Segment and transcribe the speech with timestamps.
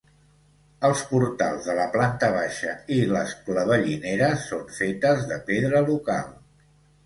[0.87, 6.31] Els portals de la planta baixa i les clavellineres són fetes de pedra local.